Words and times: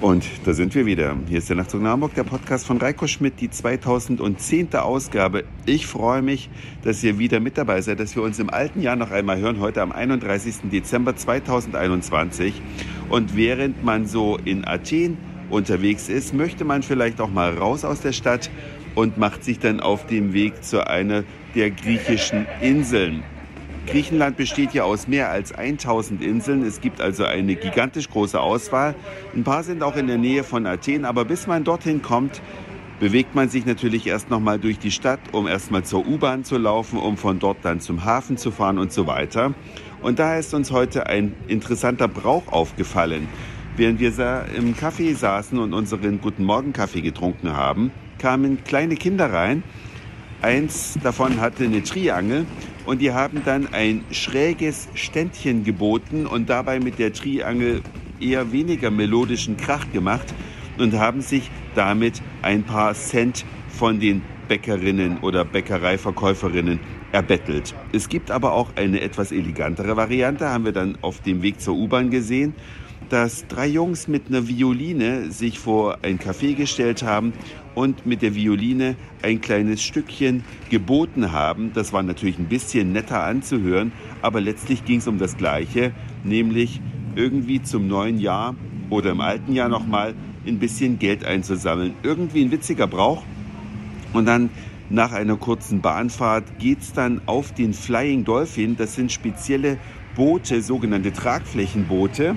Und 0.00 0.24
da 0.46 0.54
sind 0.54 0.74
wir 0.74 0.86
wieder. 0.86 1.14
Hier 1.28 1.38
ist 1.38 1.50
der 1.50 1.56
Nachtzug 1.56 1.82
nach 1.82 1.90
Hamburg, 1.90 2.14
der 2.14 2.24
Podcast 2.24 2.66
von 2.66 2.78
Reiko 2.78 3.06
Schmidt, 3.06 3.34
die 3.38 3.50
2010. 3.50 4.74
Ausgabe. 4.76 5.44
Ich 5.66 5.86
freue 5.86 6.22
mich, 6.22 6.48
dass 6.82 7.04
ihr 7.04 7.18
wieder 7.18 7.38
mit 7.38 7.58
dabei 7.58 7.82
seid, 7.82 8.00
dass 8.00 8.16
wir 8.16 8.22
uns 8.22 8.38
im 8.38 8.48
alten 8.48 8.80
Jahr 8.80 8.96
noch 8.96 9.10
einmal 9.10 9.38
hören, 9.38 9.60
heute 9.60 9.82
am 9.82 9.92
31. 9.92 10.70
Dezember 10.72 11.16
2021. 11.16 12.62
Und 13.10 13.36
während 13.36 13.84
man 13.84 14.06
so 14.06 14.38
in 14.42 14.66
Athen 14.66 15.18
unterwegs 15.50 16.08
ist, 16.08 16.32
möchte 16.32 16.64
man 16.64 16.82
vielleicht 16.82 17.20
auch 17.20 17.30
mal 17.30 17.52
raus 17.52 17.84
aus 17.84 18.00
der 18.00 18.12
Stadt 18.12 18.50
und 18.94 19.18
macht 19.18 19.44
sich 19.44 19.58
dann 19.58 19.80
auf 19.80 20.06
dem 20.06 20.32
Weg 20.32 20.64
zu 20.64 20.86
einer 20.86 21.24
der 21.54 21.70
griechischen 21.70 22.46
Inseln. 22.62 23.22
Griechenland 23.86 24.36
besteht 24.36 24.72
ja 24.72 24.84
aus 24.84 25.08
mehr 25.08 25.30
als 25.30 25.52
1000 25.52 26.22
Inseln. 26.22 26.62
Es 26.62 26.80
gibt 26.80 27.00
also 27.00 27.24
eine 27.24 27.56
gigantisch 27.56 28.08
große 28.08 28.40
Auswahl. 28.40 28.94
Ein 29.34 29.44
paar 29.44 29.62
sind 29.62 29.82
auch 29.82 29.96
in 29.96 30.06
der 30.06 30.18
Nähe 30.18 30.44
von 30.44 30.66
Athen, 30.66 31.04
aber 31.04 31.24
bis 31.24 31.46
man 31.46 31.64
dorthin 31.64 32.02
kommt, 32.02 32.40
bewegt 33.00 33.34
man 33.34 33.48
sich 33.48 33.64
natürlich 33.64 34.06
erst 34.06 34.30
noch 34.30 34.40
mal 34.40 34.58
durch 34.58 34.78
die 34.78 34.90
Stadt, 34.90 35.20
um 35.32 35.48
erstmal 35.48 35.82
zur 35.84 36.06
U-Bahn 36.06 36.44
zu 36.44 36.58
laufen, 36.58 36.98
um 36.98 37.16
von 37.16 37.38
dort 37.38 37.58
dann 37.62 37.80
zum 37.80 38.04
Hafen 38.04 38.36
zu 38.36 38.50
fahren 38.50 38.78
und 38.78 38.92
so 38.92 39.06
weiter. 39.06 39.54
Und 40.02 40.18
da 40.18 40.36
ist 40.36 40.54
uns 40.54 40.70
heute 40.70 41.06
ein 41.06 41.34
interessanter 41.48 42.08
Brauch 42.08 42.46
aufgefallen. 42.52 43.28
Während 43.76 44.00
wir 44.00 44.44
im 44.54 44.74
Café 44.74 45.14
saßen 45.14 45.58
und 45.58 45.72
unseren 45.72 46.20
Guten 46.20 46.44
Morgen 46.44 46.74
Kaffee 46.74 47.00
getrunken 47.00 47.56
haben, 47.56 47.90
kamen 48.18 48.62
kleine 48.64 48.96
Kinder 48.96 49.32
rein. 49.32 49.62
Eins 50.42 50.98
davon 51.02 51.38
hatte 51.38 51.64
eine 51.64 51.82
Triangel 51.82 52.46
und 52.86 53.02
die 53.02 53.12
haben 53.12 53.42
dann 53.44 53.74
ein 53.74 54.04
schräges 54.10 54.88
Ständchen 54.94 55.64
geboten 55.64 56.26
und 56.26 56.48
dabei 56.48 56.80
mit 56.80 56.98
der 56.98 57.12
Triangel 57.12 57.82
eher 58.20 58.50
weniger 58.50 58.90
melodischen 58.90 59.58
Krach 59.58 59.84
gemacht 59.92 60.32
und 60.78 60.94
haben 60.94 61.20
sich 61.20 61.50
damit 61.74 62.22
ein 62.40 62.62
paar 62.62 62.94
Cent 62.94 63.44
von 63.68 64.00
den 64.00 64.22
Bäckerinnen 64.48 65.18
oder 65.18 65.44
Bäckereiverkäuferinnen 65.44 66.80
erbettelt. 67.12 67.74
Es 67.92 68.08
gibt 68.08 68.30
aber 68.30 68.52
auch 68.52 68.70
eine 68.76 69.02
etwas 69.02 69.32
elegantere 69.32 69.96
Variante, 69.96 70.48
haben 70.48 70.64
wir 70.64 70.72
dann 70.72 70.96
auf 71.02 71.20
dem 71.20 71.42
Weg 71.42 71.60
zur 71.60 71.76
U-Bahn 71.76 72.08
gesehen 72.08 72.54
dass 73.08 73.46
drei 73.48 73.66
Jungs 73.66 74.06
mit 74.06 74.28
einer 74.28 74.46
Violine 74.46 75.32
sich 75.32 75.58
vor 75.58 75.98
ein 76.02 76.18
Café 76.18 76.54
gestellt 76.54 77.02
haben 77.02 77.32
und 77.74 78.06
mit 78.06 78.22
der 78.22 78.34
Violine 78.34 78.96
ein 79.22 79.40
kleines 79.40 79.82
Stückchen 79.82 80.44
geboten 80.68 81.32
haben. 81.32 81.72
Das 81.74 81.92
war 81.92 82.02
natürlich 82.02 82.38
ein 82.38 82.48
bisschen 82.48 82.92
netter 82.92 83.24
anzuhören, 83.24 83.92
aber 84.22 84.40
letztlich 84.40 84.84
ging 84.84 84.98
es 84.98 85.08
um 85.08 85.18
das 85.18 85.36
Gleiche, 85.36 85.92
nämlich 86.24 86.80
irgendwie 87.16 87.62
zum 87.62 87.88
neuen 87.88 88.18
Jahr 88.18 88.54
oder 88.90 89.10
im 89.10 89.20
alten 89.20 89.54
Jahr 89.54 89.68
nochmal 89.68 90.14
ein 90.46 90.58
bisschen 90.58 90.98
Geld 90.98 91.24
einzusammeln. 91.24 91.94
Irgendwie 92.02 92.44
ein 92.44 92.50
witziger 92.50 92.86
Brauch. 92.86 93.22
Und 94.12 94.26
dann 94.26 94.50
nach 94.88 95.12
einer 95.12 95.36
kurzen 95.36 95.80
Bahnfahrt 95.80 96.58
geht 96.58 96.80
es 96.80 96.92
dann 96.92 97.20
auf 97.26 97.52
den 97.54 97.72
Flying 97.72 98.24
Dolphin. 98.24 98.76
Das 98.76 98.96
sind 98.96 99.12
spezielle 99.12 99.78
Boote, 100.16 100.62
sogenannte 100.62 101.12
Tragflächenboote 101.12 102.36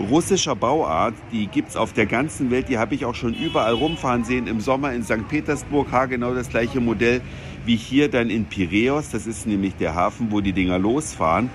russischer 0.00 0.56
Bauart. 0.56 1.14
Die 1.32 1.46
gibt 1.46 1.70
es 1.70 1.76
auf 1.76 1.92
der 1.92 2.06
ganzen 2.06 2.50
Welt. 2.50 2.68
Die 2.68 2.78
habe 2.78 2.94
ich 2.94 3.04
auch 3.04 3.14
schon 3.14 3.34
überall 3.34 3.74
rumfahren 3.74 4.24
sehen. 4.24 4.46
Im 4.46 4.60
Sommer 4.60 4.92
in 4.92 5.02
St. 5.02 5.28
Petersburg, 5.28 5.88
genau 6.08 6.34
das 6.34 6.48
gleiche 6.48 6.80
Modell 6.80 7.20
wie 7.66 7.76
hier 7.76 8.10
dann 8.10 8.30
in 8.30 8.46
Piräus. 8.46 9.10
Das 9.10 9.26
ist 9.26 9.46
nämlich 9.46 9.76
der 9.76 9.94
Hafen, 9.94 10.30
wo 10.30 10.40
die 10.40 10.52
Dinger 10.52 10.78
losfahren. 10.78 11.50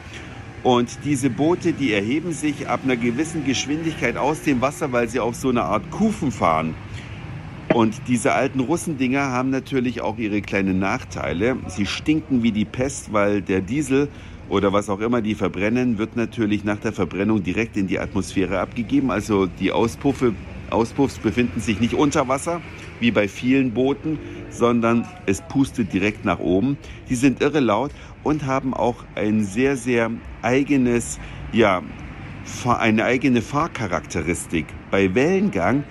Und 0.63 0.99
diese 1.03 1.29
Boote, 1.29 1.73
die 1.73 1.93
erheben 1.93 2.31
sich 2.31 2.67
ab 2.67 2.81
einer 2.83 2.95
gewissen 2.95 3.45
Geschwindigkeit 3.45 4.17
aus 4.17 4.41
dem 4.41 4.61
Wasser, 4.61 4.91
weil 4.91 5.07
sie 5.07 5.19
auf 5.19 5.35
so 5.35 5.49
eine 5.49 5.63
Art 5.63 5.91
Kufen 5.91 6.31
fahren. 6.31 6.73
Und 7.73 8.07
diese 8.07 8.33
alten 8.33 8.59
Russendinger 8.61 9.31
haben 9.31 9.49
natürlich 9.49 10.01
auch 10.01 10.17
ihre 10.17 10.41
kleinen 10.41 10.79
Nachteile. 10.79 11.57
Sie 11.67 11.85
stinken 11.85 12.41
wie 12.41 12.51
die 12.51 12.65
Pest, 12.65 13.11
weil 13.11 13.41
der 13.41 13.61
Diesel 13.61 14.07
oder 14.49 14.73
was 14.73 14.89
auch 14.89 14.99
immer 14.99 15.21
die 15.21 15.35
verbrennen, 15.35 15.97
wird 15.97 16.15
natürlich 16.15 16.63
nach 16.63 16.79
der 16.79 16.93
Verbrennung 16.93 17.43
direkt 17.43 17.77
in 17.77 17.87
die 17.87 17.99
Atmosphäre 17.99 18.59
abgegeben. 18.59 19.11
Also 19.11 19.47
die 19.47 19.71
Auspuffe, 19.71 20.33
Auspuffs 20.69 21.17
befinden 21.17 21.59
sich 21.59 21.79
nicht 21.79 21.93
unter 21.93 22.27
Wasser, 22.27 22.61
wie 22.99 23.11
bei 23.11 23.27
vielen 23.27 23.71
Booten, 23.71 24.19
sondern 24.49 25.07
es 25.25 25.41
pustet 25.41 25.93
direkt 25.93 26.25
nach 26.25 26.39
oben. 26.39 26.77
Die 27.09 27.15
sind 27.15 27.41
irre 27.41 27.59
laut 27.59 27.91
und 28.23 28.45
haben 28.45 28.73
auch 28.73 29.03
ein 29.15 29.43
sehr, 29.43 29.77
sehr 29.77 30.11
eigenes, 30.41 31.19
ja, 31.51 31.81
eine 32.65 33.05
eigene 33.05 33.41
Fahrcharakteristik. 33.41 34.65
Bei 34.91 35.13
Wellengang 35.15 35.83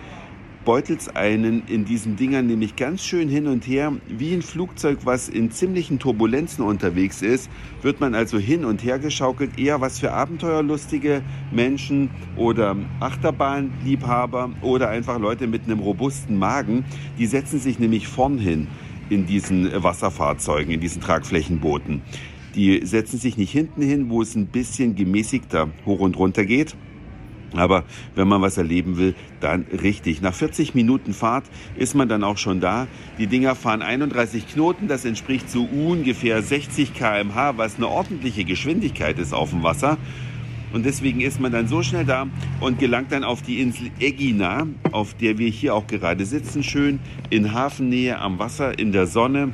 beutelt 0.64 1.16
einen 1.16 1.62
in 1.66 1.84
diesen 1.84 2.16
Dingern 2.16 2.46
nämlich 2.46 2.76
ganz 2.76 3.04
schön 3.04 3.28
hin 3.28 3.46
und 3.46 3.66
her. 3.66 3.92
Wie 4.08 4.32
ein 4.32 4.42
Flugzeug, 4.42 5.00
was 5.04 5.28
in 5.28 5.50
ziemlichen 5.50 5.98
Turbulenzen 5.98 6.64
unterwegs 6.64 7.22
ist, 7.22 7.50
wird 7.82 8.00
man 8.00 8.14
also 8.14 8.38
hin 8.38 8.64
und 8.64 8.82
her 8.82 8.98
geschaukelt. 8.98 9.58
Eher 9.58 9.80
was 9.80 9.98
für 9.98 10.12
abenteuerlustige 10.12 11.22
Menschen 11.52 12.10
oder 12.36 12.76
Achterbahnliebhaber 13.00 14.50
oder 14.62 14.88
einfach 14.88 15.18
Leute 15.18 15.46
mit 15.46 15.64
einem 15.64 15.80
robusten 15.80 16.38
Magen. 16.38 16.84
Die 17.18 17.26
setzen 17.26 17.60
sich 17.60 17.78
nämlich 17.78 18.08
vorn 18.08 18.38
hin 18.38 18.68
in 19.10 19.26
diesen 19.26 19.70
Wasserfahrzeugen, 19.82 20.72
in 20.72 20.80
diesen 20.80 21.02
Tragflächenbooten. 21.02 22.00
Die 22.54 22.86
setzen 22.86 23.18
sich 23.18 23.36
nicht 23.36 23.50
hinten 23.50 23.82
hin, 23.82 24.08
wo 24.08 24.22
es 24.22 24.34
ein 24.34 24.46
bisschen 24.46 24.94
gemäßigter 24.94 25.68
hoch 25.84 26.00
und 26.00 26.16
runter 26.16 26.44
geht 26.46 26.74
aber 27.56 27.84
wenn 28.14 28.28
man 28.28 28.42
was 28.42 28.56
erleben 28.56 28.96
will, 28.96 29.14
dann 29.40 29.66
richtig. 29.82 30.20
Nach 30.22 30.34
40 30.34 30.74
Minuten 30.74 31.12
Fahrt 31.12 31.44
ist 31.76 31.94
man 31.94 32.08
dann 32.08 32.24
auch 32.24 32.38
schon 32.38 32.60
da. 32.60 32.86
Die 33.18 33.26
Dinger 33.26 33.54
fahren 33.54 33.82
31 33.82 34.48
Knoten, 34.48 34.88
das 34.88 35.04
entspricht 35.04 35.50
so 35.50 35.64
ungefähr 35.64 36.42
60 36.42 36.94
km/h, 36.94 37.56
was 37.56 37.76
eine 37.76 37.88
ordentliche 37.88 38.44
Geschwindigkeit 38.44 39.18
ist 39.18 39.32
auf 39.32 39.50
dem 39.50 39.62
Wasser. 39.62 39.98
Und 40.74 40.84
deswegen 40.84 41.20
ist 41.20 41.40
man 41.40 41.52
dann 41.52 41.68
so 41.68 41.84
schnell 41.84 42.04
da 42.04 42.26
und 42.60 42.80
gelangt 42.80 43.12
dann 43.12 43.22
auf 43.22 43.42
die 43.42 43.60
Insel 43.60 43.92
Egina, 44.00 44.66
auf 44.90 45.14
der 45.14 45.38
wir 45.38 45.48
hier 45.48 45.72
auch 45.72 45.86
gerade 45.86 46.24
sitzen, 46.24 46.64
schön 46.64 46.98
in 47.30 47.52
Hafennähe 47.52 48.18
am 48.18 48.40
Wasser, 48.40 48.76
in 48.76 48.90
der 48.90 49.06
Sonne. 49.06 49.52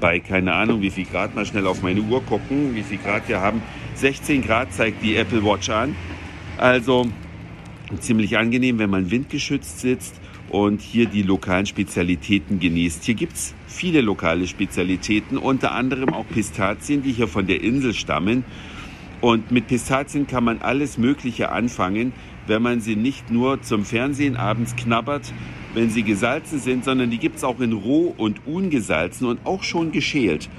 Bei 0.00 0.20
keine 0.20 0.54
Ahnung, 0.54 0.80
wie 0.80 0.88
viel 0.88 1.04
Grad, 1.04 1.34
mal 1.34 1.44
schnell 1.44 1.66
auf 1.66 1.82
meine 1.82 2.00
Uhr 2.00 2.22
gucken, 2.22 2.74
wie 2.74 2.82
viel 2.82 2.96
Grad 2.96 3.28
wir 3.28 3.42
haben. 3.42 3.60
16 3.96 4.40
Grad 4.40 4.72
zeigt 4.72 5.02
die 5.02 5.16
Apple 5.16 5.44
Watch 5.44 5.68
an. 5.68 5.94
Also 6.58 7.08
ziemlich 8.00 8.38
angenehm, 8.38 8.78
wenn 8.78 8.90
man 8.90 9.10
windgeschützt 9.10 9.80
sitzt 9.80 10.20
und 10.48 10.80
hier 10.80 11.06
die 11.06 11.22
lokalen 11.22 11.66
Spezialitäten 11.66 12.58
genießt. 12.58 13.04
Hier 13.04 13.14
gibt 13.14 13.34
es 13.34 13.54
viele 13.66 14.00
lokale 14.00 14.46
Spezialitäten, 14.46 15.38
unter 15.38 15.72
anderem 15.72 16.10
auch 16.12 16.26
Pistazien, 16.28 17.02
die 17.02 17.12
hier 17.12 17.28
von 17.28 17.46
der 17.46 17.62
Insel 17.62 17.94
stammen. 17.94 18.44
Und 19.20 19.50
mit 19.50 19.68
Pistazien 19.68 20.26
kann 20.26 20.44
man 20.44 20.60
alles 20.62 20.98
Mögliche 20.98 21.52
anfangen, 21.52 22.12
wenn 22.46 22.60
man 22.60 22.80
sie 22.80 22.96
nicht 22.96 23.30
nur 23.30 23.62
zum 23.62 23.84
Fernsehen 23.84 24.36
abends 24.36 24.74
knabbert, 24.74 25.32
wenn 25.74 25.90
sie 25.90 26.02
gesalzen 26.02 26.58
sind, 26.58 26.84
sondern 26.84 27.10
die 27.10 27.18
gibt 27.18 27.36
es 27.36 27.44
auch 27.44 27.60
in 27.60 27.72
roh 27.72 28.12
und 28.16 28.46
ungesalzen 28.46 29.26
und 29.26 29.46
auch 29.46 29.62
schon 29.62 29.92
geschält. 29.92 30.50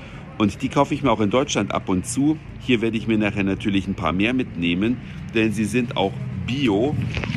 Und 0.43 0.61
die 0.61 0.67
kaufe 0.67 0.93
ich 0.93 1.03
mir 1.03 1.09
auch 1.09 1.21
in 1.21 1.29
Deutschland 1.29 1.73
ab 1.73 1.87
und 1.87 2.05
zu. 2.05 2.37
Hier 2.59 2.81
werde 2.81 2.97
ich 2.97 3.07
mir 3.07 3.17
nachher 3.17 3.45
natürlich 3.45 3.87
ein 3.87 3.95
paar 3.95 4.11
mehr 4.11 4.33
mitnehmen, 4.33 4.97
denn 5.33 5.53
sie 5.53 5.63
sind 5.63 5.95
auch 5.95 6.11
bio. 6.45 6.93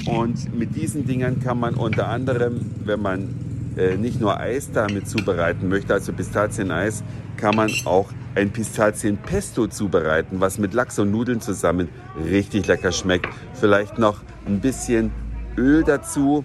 Und 0.07 0.53
mit 0.59 0.75
diesen 0.75 1.07
Dingern 1.07 1.39
kann 1.39 1.61
man 1.61 1.75
unter 1.75 2.09
anderem, 2.09 2.69
wenn 2.85 3.01
man 3.01 3.29
äh, 3.77 3.97
nicht 3.97 4.21
nur 4.21 4.41
Eis 4.41 4.73
damit 4.73 5.09
zubereiten 5.09 5.69
möchte, 5.69 5.95
also 5.95 6.13
Pistazieneis, 6.13 7.05
kann 7.37 7.55
man 7.55 7.71
auch 7.85 8.11
ein 8.35 8.51
Pistazienpesto 8.51 9.69
zubereiten, 9.69 10.41
was 10.41 10.59
mit 10.59 10.75
Lachs 10.75 10.99
und 10.99 11.13
Nudeln 11.13 11.41
zusammen 11.41 11.89
richtig 12.29 12.67
lecker 12.67 12.91
schmeckt. 12.91 13.29
Vielleicht 13.55 14.01
noch 14.01 14.23
ein 14.49 14.59
bisschen 14.59 15.13
Öl 15.57 15.85
dazu, 15.85 16.45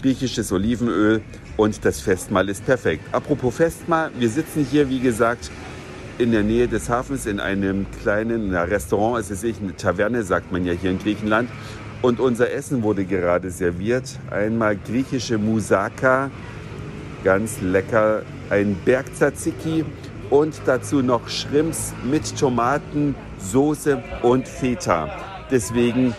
griechisches 0.00 0.52
Olivenöl 0.52 1.20
und 1.56 1.84
das 1.84 2.00
Festmahl 2.00 2.48
ist 2.48 2.64
perfekt. 2.64 3.02
Apropos 3.10 3.56
Festmahl, 3.56 4.12
wir 4.16 4.28
sitzen 4.28 4.64
hier, 4.70 4.88
wie 4.88 5.00
gesagt, 5.00 5.50
in 6.18 6.32
der 6.32 6.42
Nähe 6.42 6.66
des 6.66 6.88
Hafens 6.88 7.26
in 7.26 7.40
einem 7.40 7.86
kleinen 8.02 8.54
Restaurant, 8.54 9.20
es 9.20 9.30
ist 9.30 9.60
eine 9.60 9.76
Taverne, 9.76 10.22
sagt 10.22 10.50
man 10.50 10.64
ja 10.64 10.72
hier 10.72 10.90
in 10.90 10.98
Griechenland. 10.98 11.50
Und 12.02 12.20
unser 12.20 12.52
Essen 12.52 12.82
wurde 12.82 13.04
gerade 13.04 13.50
serviert. 13.50 14.18
Einmal 14.30 14.76
griechische 14.76 15.38
Moussaka, 15.38 16.30
ganz 17.24 17.60
lecker, 17.60 18.22
ein 18.50 18.76
Bergtzatziki 18.84 19.84
und 20.30 20.60
dazu 20.66 21.02
noch 21.02 21.28
Shrimps 21.28 21.92
mit 22.08 22.38
Tomaten, 22.38 23.14
Soße 23.38 24.02
und 24.22 24.48
Feta. 24.48 25.10
Deswegen 25.50 26.14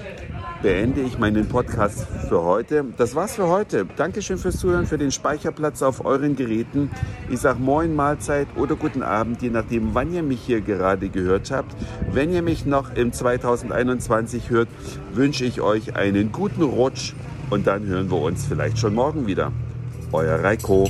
beende 0.62 1.02
ich 1.02 1.18
meinen 1.18 1.48
Podcast 1.48 2.08
für 2.28 2.44
heute. 2.44 2.86
Das 2.98 3.16
war's 3.16 3.36
für 3.36 3.48
heute. 3.48 3.86
Dankeschön 3.96 4.38
fürs 4.38 4.58
Zuhören, 4.58 4.86
für 4.86 4.98
den 4.98 5.12
Speicherplatz 5.12 5.82
auf 5.82 6.06
euren 6.06 6.36
Geräten. 6.36 6.90
Ich 7.30 7.40
sage 7.40 7.60
Moin, 7.60 7.96
Mahlzeit 7.96 8.48
oder 8.56 8.76
guten 8.76 9.04
Abend, 9.04 9.42
je 9.42 9.50
nachdem, 9.50 9.94
wann 9.94 10.14
ihr 10.14 10.24
mich 10.24 10.42
hier 10.42 10.62
gerade 10.62 11.10
gehört 11.10 11.52
habt. 11.52 11.76
Wenn 12.12 12.32
ihr 12.32 12.42
mich 12.42 12.66
noch 12.66 12.96
im 12.96 13.12
2021 13.14 14.50
hört, 14.50 14.70
wünsche 15.14 15.46
ich 15.46 15.62
euch 15.62 15.96
einen 15.96 16.32
guten 16.32 16.64
Rutsch 16.64 17.14
Und 17.50 17.68
dann 17.68 17.86
hören 17.86 18.12
wir 18.12 18.22
uns 18.22 18.46
vielleicht 18.46 18.78
schon 18.78 18.94
morgen 18.94 19.26
wieder. 19.28 19.52
Euer 20.12 20.44
Reiko. 20.44 20.90